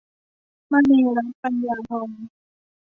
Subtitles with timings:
[0.71, 2.09] มณีรัตน์ ปัญญาทอง